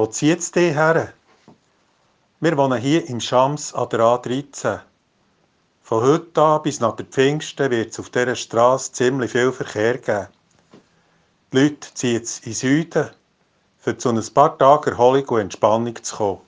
Wo 0.00 0.06
zieht 0.06 0.38
es 0.38 0.50
dich 0.50 0.72
her? 0.74 1.12
Wir 2.40 2.56
wohnen 2.56 2.80
hier 2.80 3.06
im 3.10 3.20
Schams 3.20 3.74
an 3.74 3.90
der 3.90 4.00
A13. 4.00 4.80
Von 5.82 6.02
heute 6.02 6.42
an 6.42 6.62
bis 6.62 6.80
nach 6.80 6.96
der 6.96 7.04
Pfingsten 7.04 7.70
wird 7.70 7.90
es 7.90 8.00
auf 8.00 8.08
dieser 8.08 8.34
Straße 8.34 8.92
ziemlich 8.92 9.32
viel 9.32 9.52
Verkehr 9.52 9.98
geben. 9.98 10.28
Die 11.52 11.58
Leute 11.58 11.92
ziehen 11.92 12.14
jetzt 12.14 12.46
in 12.46 12.52
den 12.52 12.54
Süden, 12.54 13.10
für 13.78 13.98
zu 13.98 14.08
ein 14.08 14.24
paar 14.32 14.56
Tage 14.56 14.92
Erholung 14.92 15.28
und 15.28 15.40
Entspannung 15.40 16.02
zu 16.02 16.16
kommen. 16.16 16.40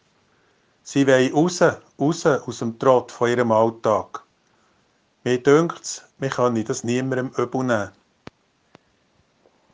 Sie 0.82 1.06
wollen 1.06 1.34
raus, 1.34 1.60
raus 2.00 2.24
aus 2.24 2.58
dem 2.60 2.78
Trott 2.78 3.12
von 3.12 3.28
ihrem 3.28 3.52
Alltag. 3.52 4.22
Mir 5.24 5.42
dünkt 5.42 5.82
es, 5.82 6.02
wir 6.16 6.30
können 6.30 6.64
das 6.64 6.84
niemandem 6.84 7.30
übel 7.36 7.64
nehmen. 7.64 7.90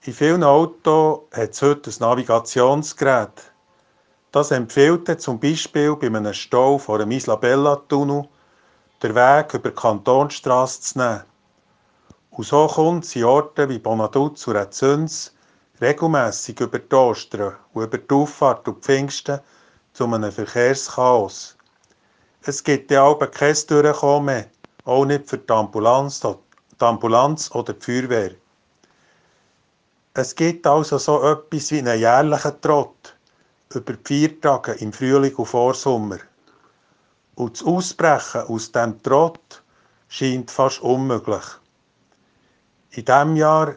In 0.03 0.13
vielen 0.13 0.43
Autos 0.43 1.21
hat 1.31 1.51
es 1.51 1.63
heute 1.63 1.91
ein 1.91 1.97
Navigationsgerät. 2.01 3.48
Das 4.31 4.51
empfiehlt 4.51 5.21
zum 5.23 5.41
Beispiel 5.41 5.97
bei 5.97 6.09
einem 6.09 6.35
Stau 6.35 6.77
vor 6.77 6.99
dem 6.99 7.11
Isla 7.13 7.37
Bella 7.37 7.77
Tunnel, 7.89 8.29
den 9.03 9.15
Weg 9.15 9.55
über 9.55 9.71
die 9.71 9.75
Kantonstrasse 9.75 10.81
zu 10.83 10.99
nehmen. 10.99 11.23
Und 12.31 12.45
so 12.45 12.67
kommt 12.67 13.05
es 13.05 13.17
in 13.17 13.25
Orten 13.25 13.71
wie 13.71 13.79
Bonaduz 13.79 14.47
und 14.47 14.57
Rezüns 14.57 15.35
regelmässig 15.81 16.61
über 16.61 16.79
die 16.79 16.95
Ostern 16.95 17.57
und 17.73 17.85
über 17.85 17.97
die 17.97 18.15
Auffahrt 18.15 18.69
und 18.69 18.85
Pfingsten 18.85 19.41
zu 19.95 20.05
einem 20.05 20.31
Verkehrschaos. 20.31 21.57
Es 22.43 22.63
gibt 22.63 22.91
ja 22.91 23.05
auch 23.05 23.19
kein 23.31 23.57
Durchkommen 23.67 24.27
mehr, 24.27 24.47
auch 24.85 25.07
nicht 25.07 25.29
für 25.29 25.39
die 25.39 25.53
Ambulanz, 25.53 26.21
die 26.21 26.85
Ambulanz 26.85 27.51
oder 27.55 27.73
die 27.73 27.85
Feuerwehr. 27.85 28.33
Es 30.13 30.35
gibt 30.35 30.67
also 30.67 30.99
so 30.99 31.23
etwas 31.23 31.71
wie 31.71 31.79
einen 31.79 31.99
jährlichen 31.99 32.61
Trott 32.61 33.17
über 33.75 33.95
vier 34.05 34.33
im 34.79 34.93
Frühling 34.93 35.35
und 35.35 35.47
Vorsommer. 35.47 36.19
Und 37.35 37.57
das 37.57 37.67
Ausbrechen 37.67 38.43
aus 38.43 38.73
dem 38.73 39.03
Trott 39.03 39.63
scheint 40.09 40.51
fast 40.51 40.81
unmöglich. 40.81 41.45
In 42.91 43.05
diesem 43.05 43.37
Jahr 43.37 43.77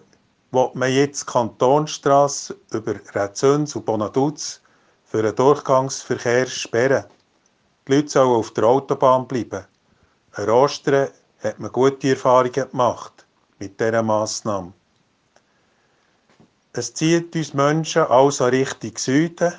will 0.52 0.70
man 0.74 0.92
jetzt 0.92 1.28
Kantonstrasse 1.28 2.58
über 2.72 2.96
Rezüns 3.14 3.76
und 3.76 3.86
Bonaduz 3.86 4.62
für 5.06 5.22
den 5.22 5.36
Durchgangsverkehr 5.36 6.48
sperren. 6.48 7.06
Die 7.88 7.96
Leute 7.96 8.10
sollen 8.10 8.30
auf 8.30 8.52
der 8.52 8.64
Autobahn 8.66 9.28
bleiben. 9.28 9.66
An 10.34 10.50
Ostern 10.50 11.10
hat 11.44 11.60
man 11.60 11.72
gute 11.72 12.10
Erfahrungen 12.10 12.54
gemacht 12.54 13.26
mit 13.60 13.80
dieser 13.80 14.04
Massnahme. 14.04 14.74
Es 16.74 16.94
zieht 16.94 17.36
uns 17.36 17.54
Menschen 17.54 18.04
also 18.04 18.46
Richtung 18.46 18.98
Süden. 18.98 19.54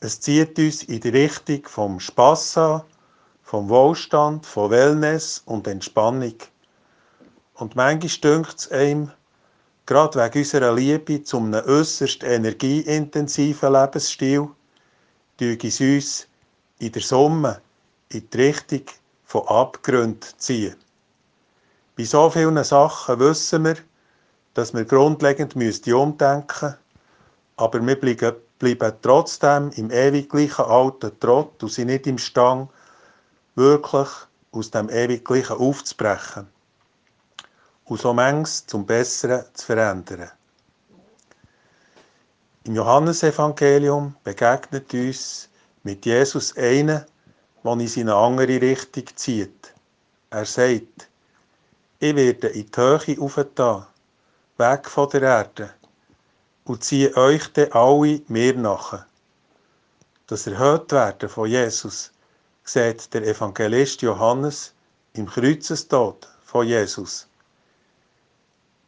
Es 0.00 0.20
zieht 0.20 0.58
uns 0.58 0.84
in 0.84 1.00
die 1.00 1.08
Richtung 1.08 1.62
vom 1.66 1.98
Spass 1.98 2.56
an, 2.56 2.82
vom 3.42 3.68
Wohlstand, 3.68 4.46
von 4.46 4.70
Wellness 4.70 5.42
und 5.44 5.66
Entspannung. 5.66 6.34
Und 7.54 7.74
manchmal 7.74 8.20
dünkt 8.20 8.58
es 8.60 8.70
einem, 8.70 9.10
gerade 9.86 10.20
wegen 10.20 10.38
unserer 10.38 10.72
Liebe 10.72 11.24
zu 11.24 11.38
einem 11.38 11.64
äußerst 11.66 12.22
energieintensiven 12.22 13.72
Lebensstil, 13.72 14.48
tue 15.36 15.58
es 15.64 15.80
uns 15.80 16.28
in 16.78 16.92
der 16.92 17.02
Summe 17.02 17.60
in 18.10 18.30
die 18.30 18.36
Richtung 18.36 18.82
von 19.24 19.48
Abgründen 19.48 20.30
ziehen. 20.36 20.76
Bei 21.96 22.04
so 22.04 22.30
vielen 22.30 22.62
Sachen 22.62 23.18
wissen 23.18 23.64
wir, 23.64 23.76
dass 24.54 24.72
wir 24.72 24.84
grundlegend 24.84 25.56
umdenken 25.56 26.76
aber 27.56 27.84
wir 27.84 27.98
bleiben, 27.98 28.36
bleiben 28.58 28.92
trotzdem 29.02 29.70
im 29.76 29.90
ewig 29.90 30.28
gleichen 30.28 30.64
alten 30.64 31.18
Trott 31.20 31.62
und 31.62 31.72
sind 31.72 31.88
nicht 31.88 32.06
imstande, 32.06 32.68
wirklich 33.54 34.08
aus 34.52 34.70
dem 34.70 34.88
ewig 34.88 35.24
gleichen 35.24 35.56
aufzubrechen 35.56 36.46
und 37.84 38.00
so 38.00 38.12
manches 38.12 38.66
zum 38.66 38.86
Besseren 38.86 39.44
zu 39.54 39.66
verändern. 39.66 40.30
Im 42.64 42.74
Johannesevangelium 42.74 44.14
begegnet 44.24 44.92
uns 44.92 45.48
mit 45.84 46.04
Jesus 46.04 46.56
einer, 46.56 47.06
der 47.64 47.72
in 47.72 48.00
eine 48.00 48.14
andere 48.14 48.60
Richtung 48.60 49.04
zieht. 49.14 49.72
Er 50.30 50.44
sagt, 50.44 51.08
ich 51.98 52.14
werde 52.14 52.48
in 52.48 52.66
die 52.66 52.80
Höhe 52.80 53.20
aufgetan 53.20 53.86
weg 54.58 54.88
von 54.88 55.08
der 55.10 55.22
Erde 55.22 55.70
und 56.68 56.84
ziehe 56.84 57.16
euch 57.16 57.50
dann 57.54 57.72
alle 57.72 58.20
mir 58.28 58.54
nach. 58.54 59.04
Das 60.26 60.46
Erhöhtwerden 60.46 61.28
von 61.28 61.48
Jesus 61.48 62.12
sieht 62.62 63.12
der 63.14 63.26
Evangelist 63.26 64.02
Johannes 64.02 64.74
im 65.14 65.26
Kreuzestod 65.26 66.28
von 66.44 66.66
Jesus. 66.66 67.26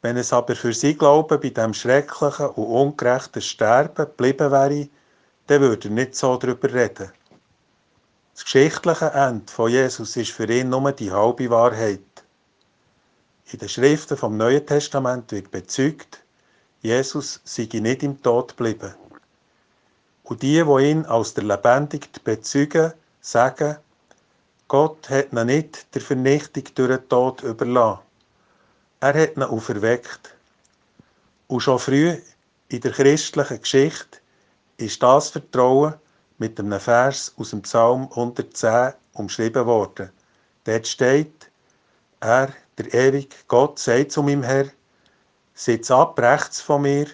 Wenn 0.02 0.18
es 0.18 0.32
aber 0.32 0.54
für 0.54 0.74
sie 0.74 0.94
Glauben 0.94 1.41
bei 1.41 1.48
dem 1.48 1.72
schrecklichen 1.72 2.48
und 2.48 2.66
ungerechten 2.66 3.42
Sterben 3.42 4.06
geblieben 4.06 4.50
wäre, 4.50 4.88
dann 5.47 5.60
würde 5.62 5.88
er 5.88 5.94
nicht 5.94 6.14
so 6.14 6.36
darüber 6.36 6.72
reden. 6.72 7.10
Das 8.34 8.44
geschichtliche 8.44 9.06
Ende 9.06 9.50
von 9.50 9.70
Jesus 9.70 10.16
ist 10.16 10.32
für 10.32 10.50
ihn 10.50 10.68
nur 10.68 10.92
die 10.92 11.10
halbe 11.10 11.50
Wahrheit. 11.50 12.00
In 13.52 13.58
den 13.58 13.68
Schriften 13.68 14.16
vom 14.16 14.36
Neuen 14.36 14.64
Testament 14.64 15.32
wird 15.32 15.50
bezeugt, 15.50 16.22
Jesus 16.82 17.41
sei 17.44 17.68
nicht 17.72 18.02
im 18.02 18.22
Tod 18.22 18.56
geblieben. 18.56 18.94
Und 20.24 20.42
die, 20.42 20.64
die 20.64 20.91
ihn 20.91 21.04
als 21.04 21.34
der 21.34 21.44
Lebendig 21.44 22.08
bezeugen, 22.24 22.94
sagen, 23.20 23.76
Gott 24.68 25.10
hat 25.10 25.32
ihn 25.32 25.46
nicht 25.46 25.94
der 25.94 26.00
Vernichtung 26.00 26.64
durch 26.74 26.96
den 26.96 27.08
Tod 27.08 27.42
überlassen. 27.42 28.00
Er 29.00 29.14
hat 29.14 29.36
ihn 29.36 29.42
auferweckt. 29.42 30.34
Und 31.48 31.60
schon 31.60 31.78
früh 31.78 32.16
in 32.68 32.80
der 32.80 32.92
christlichen 32.92 33.60
Geschichte 33.60 34.18
ist 34.78 35.02
das 35.02 35.30
Vertrauen 35.30 35.94
mit 36.38 36.58
einem 36.58 36.80
Vers 36.80 37.34
aus 37.36 37.50
dem 37.50 37.60
Psalm 37.62 38.04
110 38.10 38.94
umschrieben 39.14 39.66
worden. 39.66 40.10
Dort 40.64 40.86
steht, 40.86 41.50
er, 42.20 42.54
der 42.78 42.94
ewige 42.94 43.36
Gott 43.48 43.78
sagt 43.78 44.12
zu 44.12 44.22
meinem 44.22 44.42
Herr, 44.42 44.66
sitz 45.60 45.91
ab 45.91 46.19
rechts 46.19 46.62
von 46.62 46.82
mir, 46.82 47.06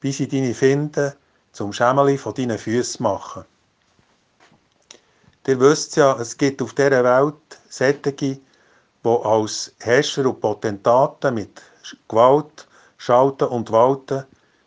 bis 0.00 0.18
ich 0.18 0.28
deine 0.28 0.54
Finde 0.54 1.16
zum 1.52 1.72
Schämeli 1.72 2.18
von 2.18 2.34
deinen 2.34 2.58
Füßen 2.58 3.00
mache. 3.00 3.46
Ihr 5.46 5.60
wisst 5.60 5.94
ja, 5.94 6.18
es 6.18 6.36
gibt 6.36 6.60
auf 6.60 6.74
dieser 6.74 7.04
Welt 7.04 7.36
solche, 7.68 8.12
die 8.12 8.42
als 9.04 9.72
Herrscher 9.78 10.26
und 10.26 10.40
Potentaten 10.40 11.34
mit 11.34 11.62
Gewalt 12.08 12.66
schalten 12.98 13.44
und 13.44 13.70
walten, 13.70 14.24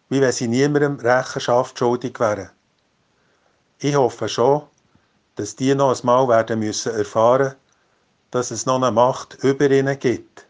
wie 0.08 0.22
wenn 0.22 0.32
sie 0.32 0.48
niemandem 0.48 0.98
Rechenschaft 1.02 1.78
schuldig 1.78 2.18
wären. 2.22 2.50
Ich 3.80 3.96
hoffe 3.96 4.30
schon, 4.30 4.62
dass 5.36 5.58
die 5.58 5.76
noch 5.76 6.00
einmal 6.00 6.30
werden 6.30 6.60
müssen 6.60 6.96
erfahren 6.96 7.56
dass 8.32 8.52
es 8.52 8.68
noch 8.68 8.76
eine 8.76 8.92
Macht 8.92 9.44
über 9.44 9.72
ihnen 9.72 9.98
gibt. 9.98 10.46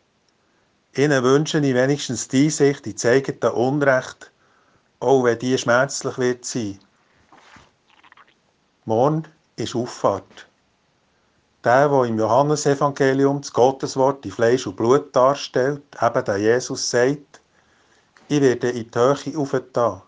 Ihnen 0.95 1.23
wünsche 1.23 1.59
ich 1.59 1.75
wenigstens 1.75 2.27
die 2.27 2.45
Einsicht 2.45 2.87
in 2.87 3.39
das 3.39 3.53
Unrecht, 3.53 4.31
auch 4.99 5.23
wenn 5.23 5.37
die 5.37 5.55
schmerzlich 5.55 6.17
wird 6.17 6.45
sein. 6.45 6.79
Morgen 8.85 9.23
ist 9.55 9.75
Auffahrt. 9.75 10.47
Der, 11.63 11.89
der 11.89 12.03
im 12.05 12.17
Johannesevangelium 12.17 13.41
das 13.41 13.53
Gotteswort 13.53 14.25
in 14.25 14.31
Fleisch 14.31 14.65
und 14.65 14.77
Blut 14.77 15.15
darstellt, 15.15 15.83
eben 16.01 16.25
der 16.25 16.37
Jesus 16.37 16.89
sagt, 16.89 17.39
ich 18.27 18.41
werde 18.41 18.69
in 18.71 18.89
die 18.89 18.99
Höhe 18.99 19.37
aufgetan. 19.37 20.01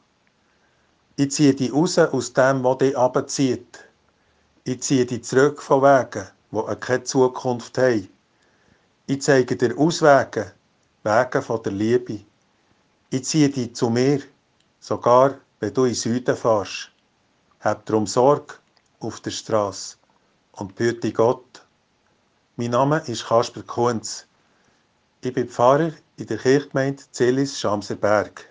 Ich 1.15 1.31
ziehe 1.31 1.53
dich 1.53 1.71
raus 1.71 1.99
aus 1.99 2.33
dem, 2.33 2.63
was 2.63 2.79
dich 2.79 2.97
abzieht. 2.97 3.87
Ich 4.63 4.81
ziehe 4.81 5.05
dich 5.05 5.25
zurück 5.25 5.61
von 5.61 5.83
Wegen, 5.83 6.27
die 6.51 6.75
keine 6.79 7.03
Zukunft 7.03 7.77
haben. 7.77 8.09
Ich 9.05 9.21
zeige 9.21 9.55
dir 9.55 9.77
Auswege, 9.77 10.53
Wege 11.03 11.41
von 11.41 11.63
der 11.63 11.71
Liebe. 11.71 12.19
Ich 13.09 13.23
ziehe 13.23 13.49
dich 13.49 13.73
zu 13.73 13.89
mir, 13.89 14.21
sogar 14.79 15.39
wenn 15.59 15.73
du 15.73 15.85
in 15.85 15.95
Süden 15.95 16.37
fährst. 16.37 16.91
Hab 17.59 17.87
darum 17.87 18.05
Sorge 18.05 18.53
auf 18.99 19.19
der 19.19 19.31
Straße 19.31 19.97
und 20.51 20.75
bitte 20.75 21.11
Gott. 21.11 21.65
Mein 22.55 22.69
Name 22.69 23.01
ist 23.07 23.25
Kasper 23.25 23.63
Kunz. 23.63 24.27
Ich 25.21 25.33
bin 25.33 25.49
Pfarrer 25.49 25.91
in 26.17 26.27
der 26.27 26.37
Kirchgemeinde 26.37 27.01
Zillis 27.11 27.59
Schamserberg. 27.59 28.50